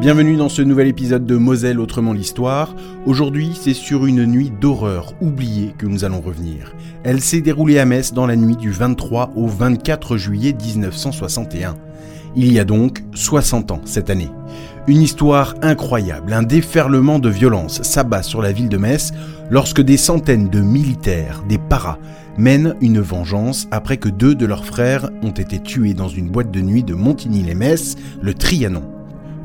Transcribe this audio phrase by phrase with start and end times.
[0.00, 2.74] Bienvenue dans ce nouvel épisode de Moselle Autrement l'Histoire.
[3.06, 6.74] Aujourd'hui, c'est sur une nuit d'horreur oubliée que nous allons revenir.
[7.02, 11.76] Elle s'est déroulée à Metz dans la nuit du 23 au 24 juillet 1961.
[12.36, 14.30] Il y a donc 60 ans cette année.
[14.86, 19.12] Une histoire incroyable, un déferlement de violence s'abat sur la ville de Metz
[19.50, 21.98] lorsque des centaines de militaires, des paras,
[22.38, 26.50] mènent une vengeance après que deux de leurs frères ont été tués dans une boîte
[26.50, 28.82] de nuit de Montigny-les-Metz, le Trianon.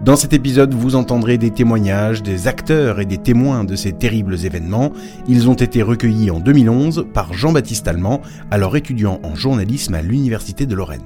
[0.04, 4.46] Dans cet épisode, vous entendrez des témoignages des acteurs et des témoins de ces terribles
[4.46, 4.92] événements.
[5.28, 10.66] Ils ont été recueillis en 2011 par Jean-Baptiste Allemand, alors étudiant en journalisme à l'Université
[10.66, 11.02] de Lorraine.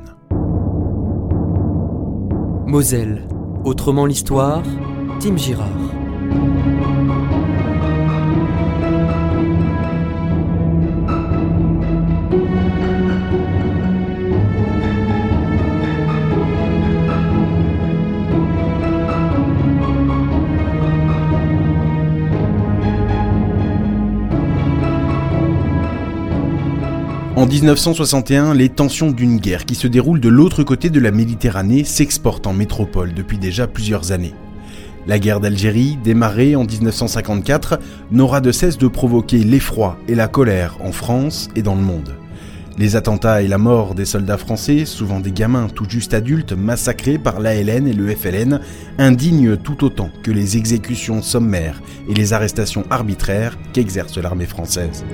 [2.67, 3.27] Moselle,
[3.65, 4.63] autrement l'histoire,
[5.19, 6.04] Tim Girard.
[27.45, 31.83] En 1961, les tensions d'une guerre qui se déroule de l'autre côté de la Méditerranée
[31.83, 34.33] s'exportent en métropole depuis déjà plusieurs années.
[35.05, 37.77] La guerre d'Algérie, démarrée en 1954,
[38.09, 42.15] n'aura de cesse de provoquer l'effroi et la colère en France et dans le monde.
[42.79, 47.19] Les attentats et la mort des soldats français, souvent des gamins tout juste adultes massacrés
[47.19, 48.59] par l'ALN et le FLN,
[48.97, 55.05] indignent tout autant que les exécutions sommaires et les arrestations arbitraires qu'exerce l'armée française.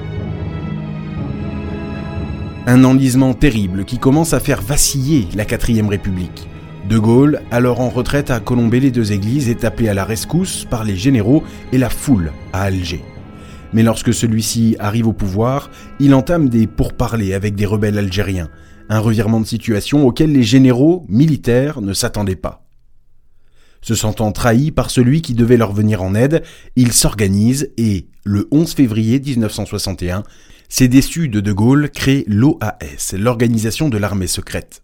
[2.67, 6.47] Un enlisement terrible qui commence à faire vaciller la 4ème République.
[6.87, 10.65] De Gaulle, alors en retraite à colomber les deux églises, est appelé à la rescousse
[10.69, 13.03] par les généraux et la foule à Alger.
[13.73, 18.49] Mais lorsque celui-ci arrive au pouvoir, il entame des pourparlers avec des rebelles algériens,
[18.89, 22.63] un revirement de situation auquel les généraux militaires ne s'attendaient pas.
[23.81, 26.43] Se sentant trahis par celui qui devait leur venir en aide,
[26.75, 30.21] ils s'organisent et, le 11 février 1961,
[30.73, 34.81] ces déçus de De Gaulle créent l'OAS, l'organisation de l'armée secrète.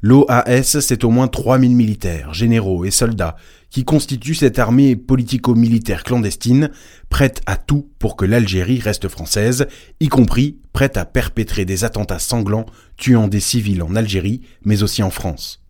[0.00, 3.34] L'OAS, c'est au moins 3000 militaires, généraux et soldats
[3.68, 6.70] qui constituent cette armée politico-militaire clandestine,
[7.08, 9.66] prête à tout pour que l'Algérie reste française,
[9.98, 12.66] y compris prête à perpétrer des attentats sanglants
[12.96, 15.64] tuant des civils en Algérie, mais aussi en France.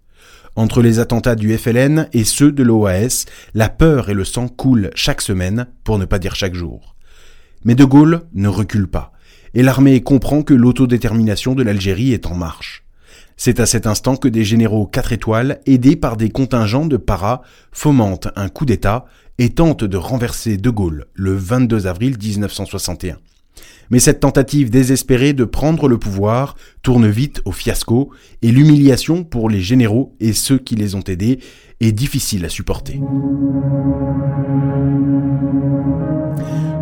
[0.56, 4.90] Entre les attentats du FLN et ceux de l'OAS, la peur et le sang coulent
[4.94, 6.96] chaque semaine, pour ne pas dire chaque jour.
[7.64, 9.13] Mais De Gaulle ne recule pas
[9.54, 12.84] et l'armée comprend que l'autodétermination de l'Algérie est en marche.
[13.36, 17.42] C'est à cet instant que des généraux 4 étoiles, aidés par des contingents de paras,
[17.72, 19.06] fomentent un coup d'État
[19.38, 23.18] et tentent de renverser De Gaulle le 22 avril 1961.
[23.90, 28.10] Mais cette tentative désespérée de prendre le pouvoir tourne vite au fiasco
[28.42, 31.38] et l'humiliation pour les généraux et ceux qui les ont aidés
[31.80, 33.00] est difficile à supporter.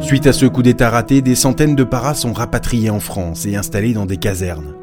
[0.01, 3.57] Suite à ce coup d'État raté, des centaines de paras sont rapatriés en France et
[3.57, 4.75] installés dans des casernes.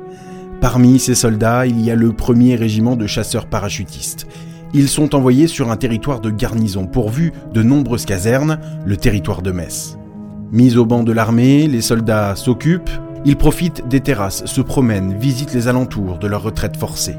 [0.62, 4.28] Parmi ces soldats, il y a le premier régiment de chasseurs parachutistes.
[4.74, 9.52] Ils sont envoyés sur un territoire de garnison pourvu de nombreuses casernes, le territoire de
[9.52, 9.99] Metz.
[10.52, 12.90] Mis au banc de l'armée, les soldats s'occupent,
[13.24, 17.18] ils profitent des terrasses, se promènent, visitent les alentours de leur retraite forcée.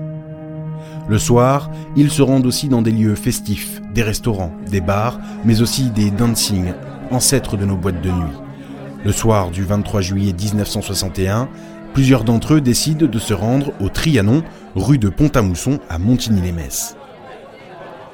[1.08, 5.62] Le soir, ils se rendent aussi dans des lieux festifs, des restaurants, des bars, mais
[5.62, 6.72] aussi des dancing,
[7.12, 8.38] ancêtres de nos boîtes de nuit.
[9.04, 11.48] Le soir du 23 juillet 1961,
[11.94, 14.42] plusieurs d'entre eux décident de se rendre au Trianon,
[14.74, 16.96] rue de Pont-à-Mousson à Montigny-les-Metz.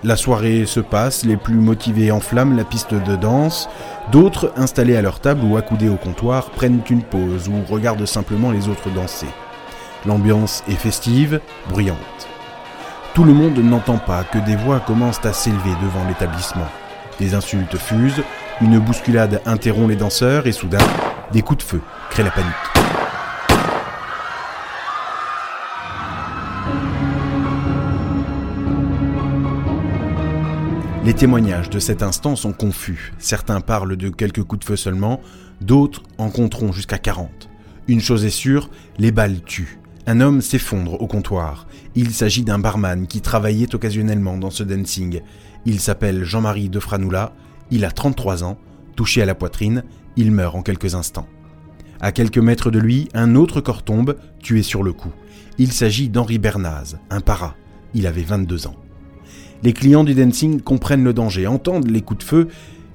[0.05, 3.69] La soirée se passe, les plus motivés enflamment la piste de danse,
[4.13, 8.51] d'autres, installés à leur table ou accoudés au comptoir, prennent une pause ou regardent simplement
[8.51, 9.27] les autres danser.
[10.05, 11.41] L'ambiance est festive,
[11.71, 12.29] bruyante.
[13.15, 16.69] Tout le monde n'entend pas que des voix commencent à s'élever devant l'établissement.
[17.19, 18.23] Des insultes fusent,
[18.61, 20.87] une bousculade interrompt les danseurs et soudain,
[21.33, 22.76] des coups de feu créent la panique.
[31.07, 33.13] Les témoignages de cet instant sont confus.
[33.19, 35.21] Certains parlent de quelques coups de feu seulement,
[35.61, 37.49] d'autres en compteront jusqu'à 40.
[37.87, 39.79] Une chose est sûre, les balles tuent.
[40.09, 41.69] Un homme s'effondre au comptoir.
[41.95, 45.21] Il s'agit d'un barman qui travaillait occasionnellement dans ce dancing.
[45.65, 47.35] Il s'appelle Jean-Marie Defranoula,
[47.71, 48.59] il a 33 ans,
[48.97, 49.85] touché à la poitrine,
[50.17, 51.29] il meurt en quelques instants.
[52.01, 55.13] À quelques mètres de lui, un autre corps tombe, tué sur le coup.
[55.57, 57.55] Il s'agit d'Henri Bernaz, un para.
[57.95, 58.75] Il avait 22 ans.
[59.63, 62.49] Les clients du dancing comprennent le danger, entendent les coups de feu,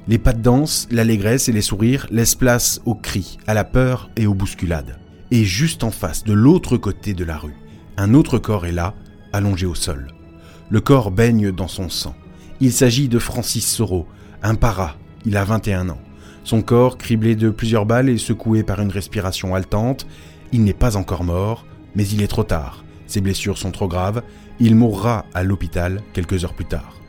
[0.08, 4.10] les pas de danse, l'allégresse et les sourires laissent place aux cris, à la peur
[4.16, 5.00] et aux bousculades.
[5.32, 7.56] Et juste en face, de l'autre côté de la rue,
[7.98, 8.94] un autre corps est là,
[9.34, 10.08] allongé au sol.
[10.70, 12.16] Le corps baigne dans son sang.
[12.60, 14.08] Il s'agit de Francis Soro,
[14.44, 16.02] un para, il a 21 ans.
[16.44, 20.08] Son corps, criblé de plusieurs balles et secoué par une respiration haletante,
[20.52, 21.66] il n'est pas encore mort,
[21.96, 22.84] mais il est trop tard.
[23.12, 24.24] Ses blessures sont trop graves,
[24.62, 27.02] il mourra à l'hôpital quelques heures plus tard.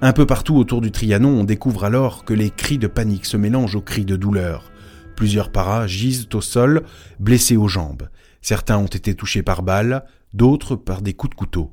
[0.00, 3.36] Un peu partout autour du Trianon, on découvre alors que les cris de panique se
[3.36, 4.72] mélangent aux cris de douleur.
[5.16, 6.84] Plusieurs paras gisent au sol,
[7.18, 8.08] blessés aux jambes.
[8.40, 11.70] Certains ont été touchés par balles, d'autres par des coups de couteau.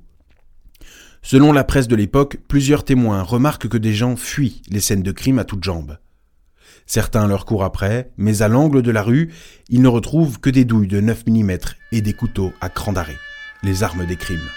[1.22, 5.14] Selon la presse de l'époque, plusieurs témoins remarquent que des gens fuient les scènes de
[5.14, 6.00] crime à toutes jambes.
[6.86, 9.32] Certains leur courent après, mais à l'angle de la rue,
[9.70, 11.58] ils ne retrouvent que des douilles de 9 mm
[11.94, 13.16] et des couteaux à cran d'arrêt,
[13.64, 14.50] les armes des crimes.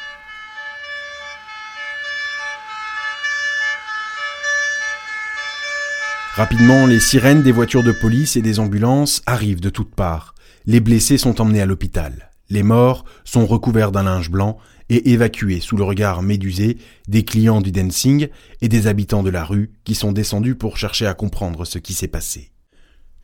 [6.34, 10.34] Rapidement, les sirènes des voitures de police et des ambulances arrivent de toutes parts.
[10.64, 12.30] Les blessés sont emmenés à l'hôpital.
[12.48, 14.58] Les morts sont recouverts d'un linge blanc
[14.88, 18.28] et évacués sous le regard médusé des clients du dancing
[18.60, 21.94] et des habitants de la rue qui sont descendus pour chercher à comprendre ce qui
[21.94, 22.50] s'est passé.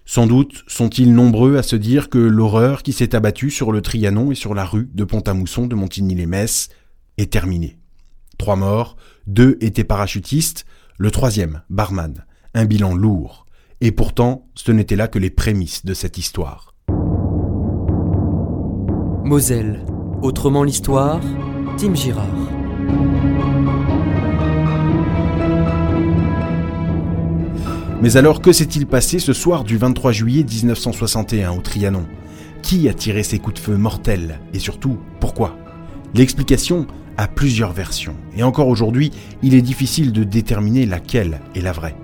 [0.09, 4.31] Sans doute sont-ils nombreux à se dire que l'horreur qui s'est abattue sur le Trianon
[4.31, 6.69] et sur la rue de Pont-à-Mousson de Montigny-les-Metz
[7.19, 7.77] est terminée.
[8.39, 10.65] Trois morts, deux étaient parachutistes,
[10.97, 12.25] le troisième, barman,
[12.55, 13.47] un bilan lourd.
[13.81, 16.73] Et pourtant, ce n'était là que les prémices de cette histoire.
[19.25, 19.85] Moselle,
[20.23, 21.21] autrement l'histoire,
[21.77, 22.29] Tim Girard.
[28.03, 32.05] Mais alors, que s'est-il passé ce soir du 23 juillet 1961 au Trianon?
[32.61, 34.39] Qui a tiré ces coups de feu mortels?
[34.53, 35.57] Et surtout, pourquoi?
[36.15, 39.13] L'explication a plusieurs versions, et encore aujourd'hui,
[39.43, 41.97] il est difficile de déterminer laquelle est la vraie.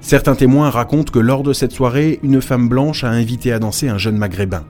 [0.00, 3.90] Certains témoins racontent que lors de cette soirée, une femme blanche a invité à danser
[3.90, 4.64] un jeune maghrébin.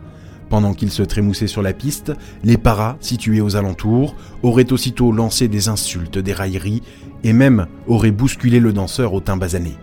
[0.48, 2.12] Pendant qu'il se trémoussait sur la piste,
[2.42, 6.82] les paras, situés aux alentours, auraient aussitôt lancé des insultes, des railleries,
[7.22, 9.76] et même auraient bousculé le danseur au teint basané.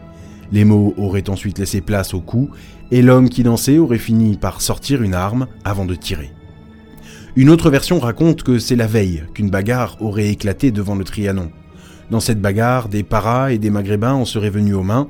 [0.52, 2.56] Les mots auraient ensuite laissé place aux coups,
[2.92, 6.32] et l'homme qui dansait aurait fini par sortir une arme avant de tirer.
[7.36, 11.52] Une autre version raconte que c'est la veille qu'une bagarre aurait éclaté devant le Trianon.
[12.10, 15.08] Dans cette bagarre, des paras et des maghrébins en seraient venus aux mains,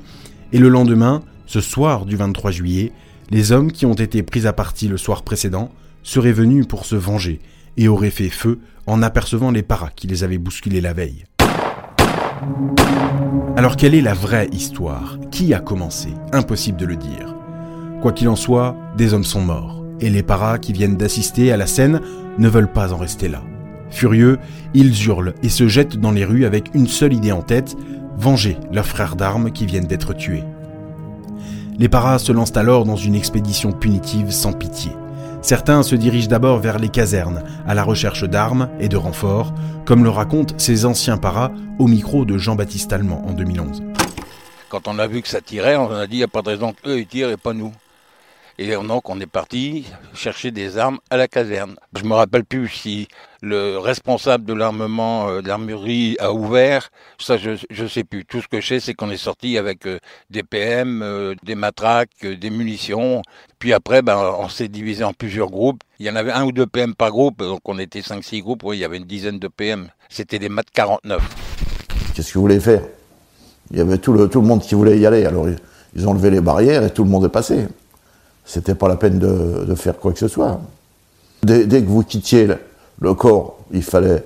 [0.52, 2.92] et le lendemain, ce soir du 23 juillet,
[3.30, 5.70] les hommes qui ont été pris à partie le soir précédent
[6.02, 7.40] seraient venus pour se venger
[7.76, 11.24] et auraient fait feu en apercevant les paras qui les avaient bousculés la veille.
[13.56, 15.18] Alors quelle est la vraie histoire?
[15.30, 16.14] Qui a commencé?
[16.32, 17.34] Impossible de le dire.
[18.00, 21.56] Quoi qu'il en soit, des hommes sont morts, et les paras qui viennent d'assister à
[21.56, 22.00] la scène
[22.38, 23.42] ne veulent pas en rester là.
[23.90, 24.38] Furieux,
[24.74, 27.76] ils hurlent et se jettent dans les rues avec une seule idée en tête,
[28.16, 30.44] venger leurs frères d'armes qui viennent d'être tués.
[31.78, 34.92] Les paras se lancent alors dans une expédition punitive sans pitié.
[35.48, 39.54] Certains se dirigent d'abord vers les casernes, à la recherche d'armes et de renforts,
[39.86, 43.82] comme le racontent ces anciens paras au micro de Jean-Baptiste Allemand en 2011.
[44.68, 46.50] Quand on a vu que ça tirait, on a dit il n'y a pas de
[46.50, 47.72] raison qu'eux ils tirent et pas nous.
[48.58, 51.76] Et donc on est parti chercher des armes à la caserne.
[51.98, 53.08] Je me rappelle plus si
[53.40, 56.90] le responsable de l'armement euh, de l'armurerie a ouvert.
[57.18, 58.24] Ça, je je sais plus.
[58.24, 59.98] Tout ce que je sais, c'est qu'on est sorti avec euh,
[60.30, 63.22] des PM, euh, des matraques, des munitions.
[63.58, 65.82] Puis après, ben, on s'est divisé en plusieurs groupes.
[65.98, 68.62] Il y en avait un ou deux PM par groupe, donc on était 5-6 groupes.
[68.64, 69.88] Oui, il y avait une dizaine de PM.
[70.08, 71.22] C'était des mat 49.
[72.14, 72.82] Qu'est-ce que vous voulez faire?
[73.70, 75.24] Il y avait tout le, monde qui voulait y aller.
[75.26, 75.46] Alors
[75.94, 77.66] ils ont levé les barrières et tout le monde est passé
[78.48, 80.60] c'était pas la peine de, faire quoi que ce soit.
[81.42, 82.48] Dès, que vous quittiez
[83.00, 84.24] le, corps, il fallait,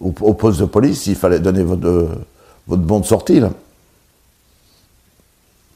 [0.00, 2.08] au, poste de police, il fallait donner votre,
[2.66, 3.40] votre bon de sortie,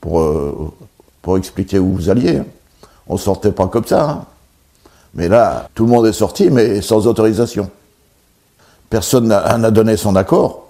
[0.00, 0.72] pour, euh,
[1.22, 2.42] pour expliquer où vous alliez.
[3.08, 4.10] On sortait pas comme ça.
[4.10, 4.24] Hein.
[5.14, 7.70] Mais là, tout le monde est sorti, mais sans autorisation.
[8.90, 10.68] Personne n'a donné son accord.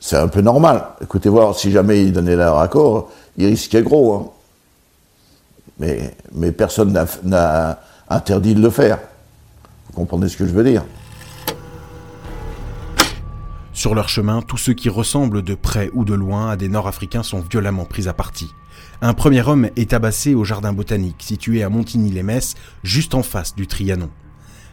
[0.00, 0.84] C'est un peu normal.
[1.00, 4.14] Écoutez voir, si jamais ils donnaient leur accord, ils risquaient gros.
[4.14, 4.30] Hein
[5.78, 6.92] mais, mais personne
[7.24, 8.98] n'a interdit de le faire.
[9.86, 10.84] Vous comprenez ce que je veux dire?
[13.76, 17.22] Sur leur chemin, tous ceux qui ressemblent de près ou de loin à des Nord-Africains
[17.22, 18.48] sont violemment pris à partie.
[19.02, 23.66] Un premier homme est tabassé au jardin botanique, situé à Montigny-les-Metz, juste en face du
[23.66, 24.08] Trianon.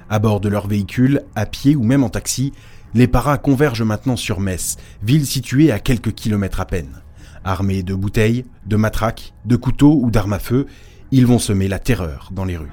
[0.10, 2.53] À bord de leur véhicule, à pied ou même en taxi,
[2.93, 7.01] les paras convergent maintenant sur Metz, ville située à quelques kilomètres à peine.
[7.43, 10.65] Armés de bouteilles, de matraques, de couteaux ou d'armes à feu,
[11.12, 12.72] ils vont semer la terreur dans les rues.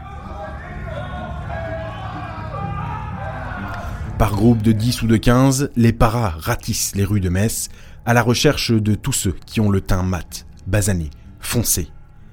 [4.21, 7.71] Par groupe de 10 ou de 15, les paras ratissent les rues de Metz
[8.05, 11.09] à la recherche de tous ceux qui ont le teint mat, basané,
[11.41, 11.89] foncé.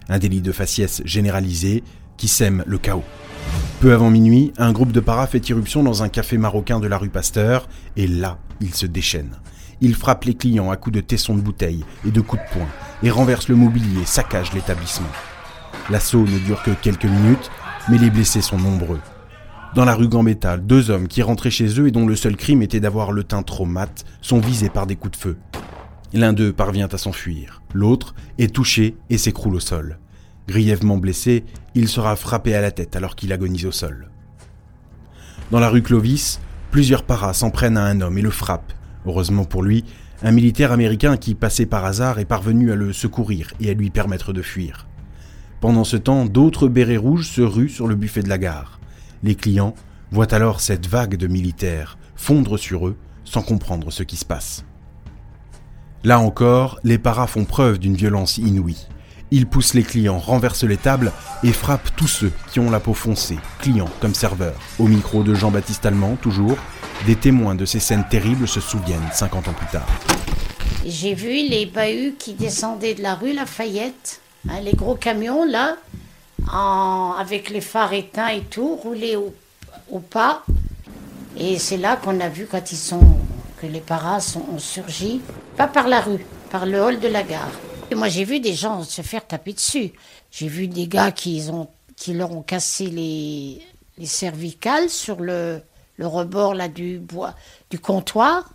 [0.10, 1.86] Un délit de faciès généralisé
[2.18, 3.06] qui sème le chaos.
[3.80, 6.98] Peu avant minuit, un groupe de paras fait irruption dans un café marocain de la
[6.98, 9.38] rue Pasteur, et là, ils se déchaînent.
[9.80, 12.68] Ils frappent les clients à coups de tessons de bouteilles et de coups de poing,
[13.02, 15.08] et renversent le mobilier, saccagent l'établissement.
[15.90, 17.50] L'assaut ne dure que quelques minutes,
[17.88, 19.00] mais les blessés sont nombreux.
[19.78, 22.64] Dans la rue Gambetta, deux hommes qui rentraient chez eux et dont le seul crime
[22.64, 25.38] était d'avoir le teint trop mat sont visés par des coups de feu.
[26.14, 30.00] L'un d'eux parvient à s'enfuir, l'autre est touché et s'écroule au sol.
[30.48, 31.44] Grièvement blessé,
[31.76, 34.10] il sera frappé à la tête alors qu'il agonise au sol.
[35.52, 36.40] Dans la rue Clovis,
[36.72, 38.74] plusieurs paras s'en prennent à un homme et le frappent.
[39.06, 39.86] Heureusement pour lui,
[40.24, 43.92] un militaire américain qui passait par hasard est parvenu à le secourir et à lui
[43.92, 44.88] permettre de fuir.
[45.62, 48.77] Pendant ce temps, d'autres bérets rouges se ruent sur le buffet de la gare.
[49.24, 49.74] Les clients
[50.12, 54.64] voient alors cette vague de militaires fondre sur eux sans comprendre ce qui se passe.
[56.04, 58.88] Là encore, les paras font preuve d'une violence inouïe.
[59.30, 61.12] Ils poussent les clients, renversent les tables
[61.44, 64.60] et frappent tous ceux qui ont la peau foncée, clients comme serveurs.
[64.80, 66.58] Au micro de Jean-Baptiste Allemand, toujours,
[67.06, 69.88] des témoins de ces scènes terribles se souviennent 50 ans plus tard.
[70.86, 75.76] J'ai vu les bahuts qui descendaient de la rue Lafayette, hein, les gros camions là,
[76.52, 80.44] avec les phares éteints et tout, rouler au, pas.
[81.38, 83.02] Et c'est là qu'on a vu quand ils sont,
[83.62, 85.22] que les paras ont surgi,
[85.56, 87.52] pas par la rue, par le hall de la gare.
[87.92, 89.92] Et moi j'ai vu des gens se faire taper dessus.
[90.32, 93.62] J'ai vu des gars qui, ont, qui leur ont cassé les,
[93.98, 95.62] les cervicales sur le,
[95.98, 97.34] le rebord là du bois
[97.70, 98.50] du comptoir.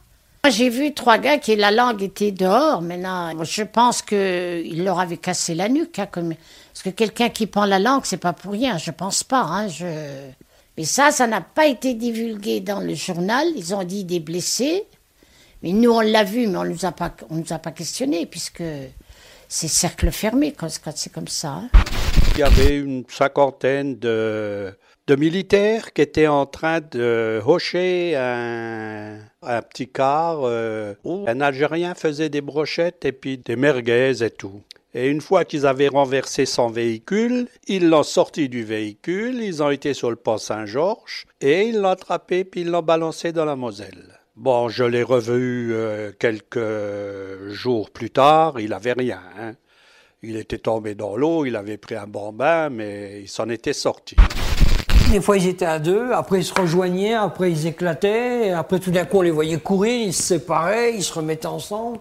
[0.51, 2.83] J'ai vu trois gars qui la langue était dehors.
[2.83, 7.47] Maintenant, je pense que il leur avait cassé la nuque, hein, parce que quelqu'un qui
[7.47, 8.77] prend la langue, c'est pas pour rien.
[8.77, 9.43] Je pense pas.
[9.43, 9.69] Hein.
[10.77, 13.47] Mais ça, ça n'a pas été divulgué dans le journal.
[13.55, 14.85] Ils ont dit des blessés,
[15.63, 18.27] mais nous on l'a vu, mais on nous a pas, on nous a pas questionné
[18.27, 18.65] puisque
[19.49, 21.51] c'est cercle fermé quand c'est comme ça.
[21.51, 21.71] hein.
[22.35, 24.75] Il y avait une cinquantaine de,
[25.09, 31.41] de militaires qui étaient en train de hocher un, un petit car euh, où un
[31.41, 34.63] Algérien faisait des brochettes et puis des merguez et tout.
[34.95, 39.71] Et une fois qu'ils avaient renversé son véhicule, ils l'ont sorti du véhicule, ils ont
[39.71, 43.57] été sur le pont Saint-Georges et ils l'ont attrapé puis ils l'ont balancé dans la
[43.57, 44.19] Moselle.
[44.37, 49.21] Bon, je l'ai revu euh, quelques jours plus tard, il avait rien.
[49.39, 49.55] hein.
[50.23, 53.73] Il était tombé dans l'eau, il avait pris un bon bain, mais il s'en était
[53.73, 54.15] sorti.
[55.13, 58.91] Des fois, ils étaient à deux, après ils se rejoignaient, après ils éclataient, après tout
[58.91, 61.99] d'un coup, on les voyait courir, ils se séparaient, ils se remettaient ensemble.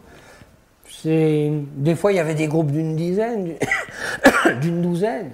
[1.04, 3.56] Des fois, il y avait des groupes d'une dizaine,
[4.62, 5.32] d'une douzaine.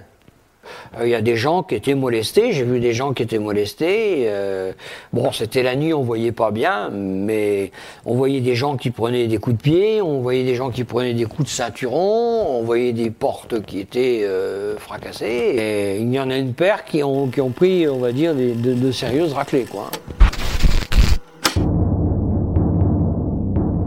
[0.99, 3.39] Euh, Il y a des gens qui étaient molestés, j'ai vu des gens qui étaient
[3.39, 4.25] molestés.
[4.27, 4.73] euh,
[5.13, 7.71] bon, c'était la nuit, on voyait pas bien, mais
[8.05, 10.83] on voyait des gens qui prenaient des coups de pied, on voyait des gens qui
[10.83, 15.97] prenaient des coups de ceinturon, on voyait des portes qui étaient euh, fracassées.
[15.99, 18.73] Il y en a une paire qui ont, qui ont pris, on va dire, de,
[18.73, 19.89] de sérieuses raclées, quoi.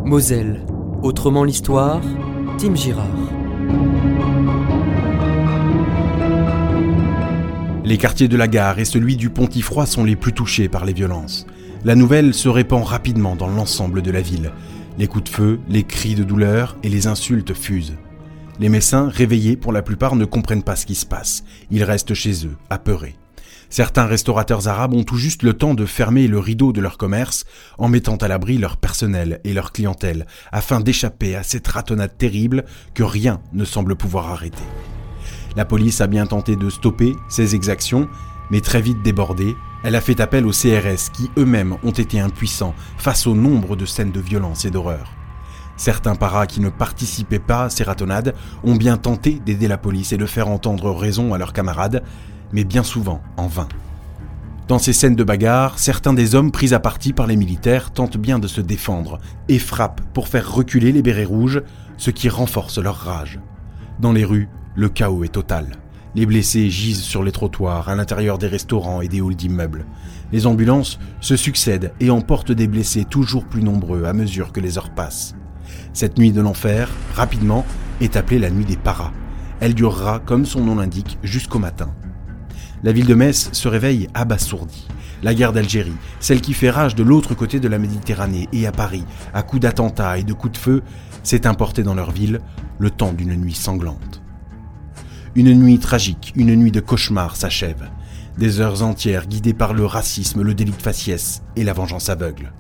[0.05, 0.63] Moselle,
[1.03, 2.01] autrement l'histoire,
[2.59, 3.07] Tim Girard.
[7.91, 10.93] Les quartiers de la gare et celui du Pontifroy sont les plus touchés par les
[10.93, 11.45] violences.
[11.85, 14.53] La nouvelle se répand rapidement dans l'ensemble de la ville.
[14.97, 17.97] Les coups de feu, les cris de douleur et les insultes fusent.
[18.61, 21.43] Les Messins, réveillés pour la plupart, ne comprennent pas ce qui se passe.
[21.73, 23.17] Ils restent chez eux, apeurés.
[23.71, 27.45] Certains restaurateurs arabes ont tout juste le temps de fermer le rideau de leur commerce
[27.77, 32.67] en mettant à l'abri leur personnel et leur clientèle afin d'échapper à cette ratonnade terrible
[32.95, 34.63] que rien ne semble pouvoir arrêter.
[35.57, 38.09] La police a bien tenté de stopper ces exactions,
[38.51, 42.75] mais très vite débordée, elle a fait appel aux CRS qui eux-mêmes ont été impuissants
[42.99, 45.13] face au nombre de scènes de violence et d'horreur.
[45.77, 50.13] Certains paras qui ne participaient pas à ces ratonnades ont bien tenté d'aider la police
[50.13, 52.03] et de faire entendre raison à leurs camarades,
[52.53, 53.69] mais bien souvent en vain.
[54.69, 58.19] Dans ces scènes de bagarre, certains des hommes pris à partie par les militaires tentent
[58.19, 61.63] bien de se défendre et frappent pour faire reculer les bérets rouges,
[61.97, 63.41] ce qui renforce leur rage.
[63.99, 65.67] Dans les rues, le chaos est total.
[66.15, 69.85] Les blessés gisent sur les trottoirs, à l'intérieur des restaurants et des halls d'immeubles.
[70.33, 74.79] Les ambulances se succèdent et emportent des blessés toujours plus nombreux à mesure que les
[74.79, 75.35] heures passent.
[75.93, 77.65] Cette nuit de l'enfer, rapidement,
[78.01, 79.13] est appelée la nuit des paras.
[79.61, 81.93] Elle durera, comme son nom l'indique, jusqu'au matin.
[82.83, 84.89] La ville de Metz se réveille abasourdie.
[85.23, 88.73] La guerre d'Algérie, celle qui fait rage de l'autre côté de la Méditerranée et à
[88.73, 90.83] Paris, à coups d'attentats et de coups de feu,
[91.23, 92.41] s'est importée dans leur ville
[92.79, 94.20] le temps d'une nuit sanglante.
[95.37, 97.89] Une nuit tragique, une nuit de cauchemar s'achève.
[98.37, 102.53] Des heures entières guidées par le racisme, le délit de faciès et la vengeance aveugle.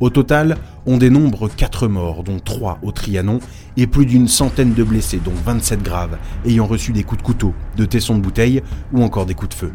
[0.00, 3.40] Au total, on dénombre 4 morts, dont 3 au Trianon,
[3.76, 6.16] et plus d'une centaine de blessés, dont 27 graves,
[6.46, 8.62] ayant reçu des coups de couteau, de tessons de bouteille
[8.94, 9.72] ou encore des coups de feu.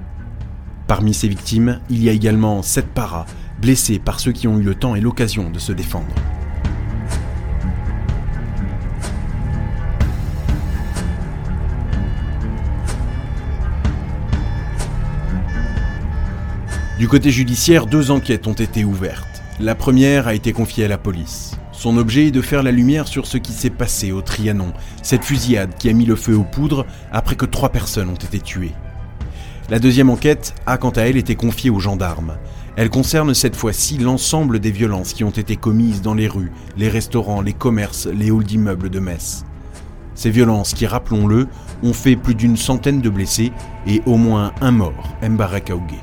[0.88, 3.27] Parmi ces victimes, il y a également 7 paras,
[3.62, 6.15] blessés par ceux qui ont eu le temps et l'occasion de se défendre.
[17.00, 19.41] Du côté judiciaire, deux enquêtes ont été ouvertes.
[19.62, 21.56] La première a été confiée à la police.
[21.72, 25.24] Son objet est de faire la lumière sur ce qui s'est passé au Trianon, cette
[25.24, 28.74] fusillade qui a mis le feu aux poudres après que trois personnes ont été tuées.
[29.70, 32.36] La deuxième enquête a quant à elle été confiée aux gendarmes.
[32.75, 36.89] Elle concerne cette fois-ci l'ensemble des violences qui ont été commises dans les rues, les
[36.89, 39.46] restaurants, les commerces, les halls d'immeubles de Metz.
[40.15, 41.48] Ces violences qui, rappelons-le,
[41.82, 43.53] ont fait plus d'une centaine de blessés
[43.88, 45.96] et au moins un mort, Mbarek Aougué.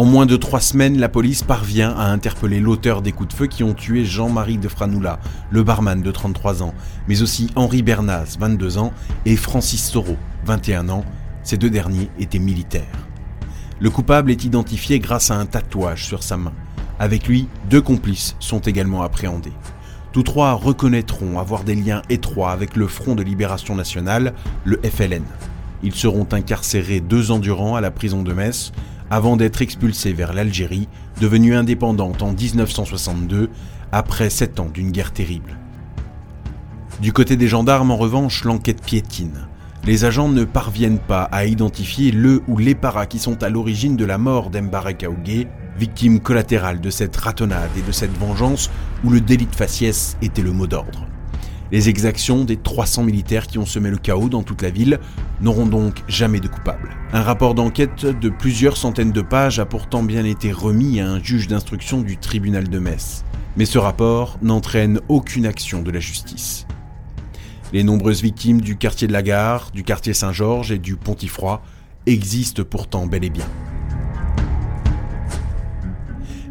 [0.00, 3.46] En moins de trois semaines, la police parvient à interpeller l'auteur des coups de feu
[3.48, 6.72] qui ont tué Jean-Marie de Franoula, le barman de 33 ans,
[7.06, 8.94] mais aussi Henri Bernaz, 22 ans,
[9.26, 10.16] et Francis Soro,
[10.46, 11.04] 21 ans.
[11.42, 12.86] Ces deux derniers étaient militaires.
[13.78, 16.54] Le coupable est identifié grâce à un tatouage sur sa main.
[16.98, 19.52] Avec lui, deux complices sont également appréhendés.
[20.12, 24.32] Tous trois reconnaîtront avoir des liens étroits avec le Front de Libération Nationale,
[24.64, 25.24] le FLN.
[25.82, 28.72] Ils seront incarcérés deux ans durant à la prison de Metz,
[29.10, 30.88] avant d'être expulsé vers l'Algérie,
[31.20, 33.50] devenue indépendante en 1962,
[33.92, 35.58] après sept ans d'une guerre terrible.
[37.00, 39.48] Du côté des gendarmes, en revanche, l'enquête piétine.
[39.84, 43.96] Les agents ne parviennent pas à identifier le ou les paras qui sont à l'origine
[43.96, 45.48] de la mort d'Embarek Aougué,
[45.78, 48.70] victime collatérale de cette ratonnade et de cette vengeance
[49.02, 51.09] où le délit de faciès était le mot d'ordre.
[51.72, 54.98] Les exactions des 300 militaires qui ont semé le chaos dans toute la ville
[55.40, 56.90] n'auront donc jamais de coupable.
[57.12, 61.22] Un rapport d'enquête de plusieurs centaines de pages a pourtant bien été remis à un
[61.22, 63.24] juge d'instruction du tribunal de Metz.
[63.56, 66.66] Mais ce rapport n'entraîne aucune action de la justice.
[67.72, 71.62] Les nombreuses victimes du quartier de la gare, du quartier Saint-Georges et du Pontifroy
[72.06, 73.46] existent pourtant bel et bien.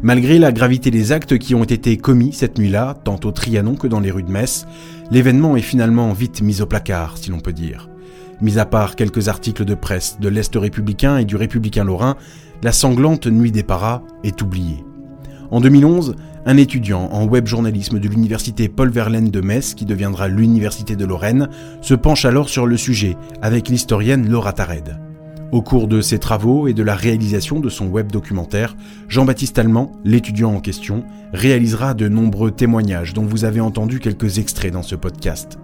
[0.02, 3.86] Malgré la gravité des actes qui ont été commis cette nuit-là, tant au Trianon que
[3.86, 4.66] dans les rues de Metz,
[5.10, 7.88] l'événement est finalement vite mis au placard, si l'on peut dire.
[8.40, 12.16] Mis à part quelques articles de presse de l'Est républicain et du républicain lorrain,
[12.62, 14.84] la sanglante nuit des paras est oubliée.
[15.50, 16.14] En 2011,
[16.46, 21.04] un étudiant en web journalisme de l'université Paul Verlaine de Metz, qui deviendra l'université de
[21.04, 21.48] Lorraine,
[21.82, 25.09] se penche alors sur le sujet avec l'historienne Laura Tared.
[25.52, 28.76] Au cours de ses travaux et de la réalisation de son web documentaire,
[29.08, 34.72] Jean-Baptiste Allemand, l'étudiant en question, réalisera de nombreux témoignages dont vous avez entendu quelques extraits
[34.72, 35.58] dans ce podcast.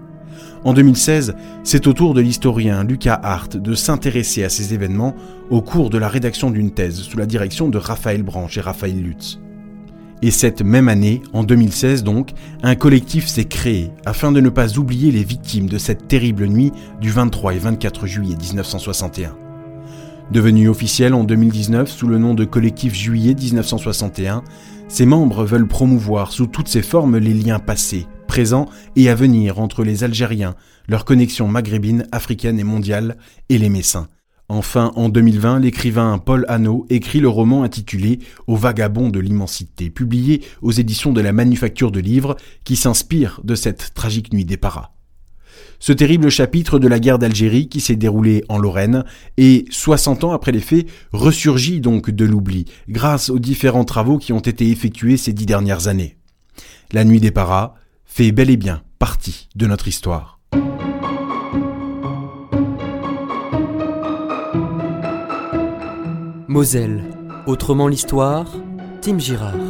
[0.64, 5.14] En 2016, c'est au tour de l'historien Lucas Hart de s'intéresser à ces événements
[5.50, 9.00] au cours de la rédaction d'une thèse sous la direction de Raphaël Branche et Raphaël
[9.00, 9.38] Lutz.
[10.20, 12.32] Et cette même année, en 2016 donc,
[12.64, 16.72] un collectif s'est créé afin de ne pas oublier les victimes de cette terrible nuit
[17.00, 19.45] du 23 et 24 juillet 1961.
[20.32, 24.42] Devenu officiel en 2019 sous le nom de Collectif Juillet 1961,
[24.88, 29.60] ses membres veulent promouvoir sous toutes ses formes les liens passés, présents et à venir
[29.60, 30.56] entre les Algériens,
[30.88, 33.16] leurs connexions maghrébines, africaines et mondiales,
[33.48, 34.08] et les Messins.
[34.48, 40.42] Enfin, en 2020, l'écrivain Paul Hanot écrit le roman intitulé Au vagabond de l'immensité, publié
[40.60, 44.95] aux éditions de la Manufacture de Livres, qui s'inspire de cette tragique nuit des paras
[45.78, 49.04] ce terrible chapitre de la guerre d'Algérie qui s'est déroulé en Lorraine
[49.36, 54.32] et, 60 ans après les faits, ressurgit donc de l'oubli grâce aux différents travaux qui
[54.32, 56.16] ont été effectués ces dix dernières années.
[56.92, 60.40] La nuit des paras fait bel et bien partie de notre histoire.
[66.48, 67.04] Moselle,
[67.46, 68.46] autrement l'histoire,
[69.02, 69.65] Tim Girard.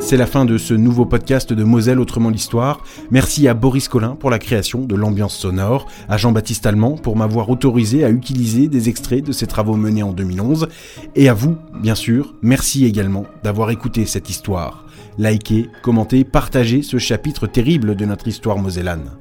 [0.00, 2.82] C'est la fin de ce nouveau podcast de Moselle Autrement l'Histoire.
[3.10, 7.48] Merci à Boris Collin pour la création de l'ambiance sonore, à Jean-Baptiste Allemand pour m'avoir
[7.48, 10.68] autorisé à utiliser des extraits de ses travaux menés en 2011,
[11.14, 14.84] et à vous, bien sûr, merci également d'avoir écouté cette histoire.
[15.18, 19.12] Likez, commentez, partagez ce chapitre terrible de notre histoire mosellane.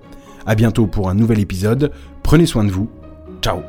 [0.46, 1.92] À bientôt pour un nouvel épisode.
[2.24, 2.90] Prenez soin de vous.
[3.42, 3.60] Ciao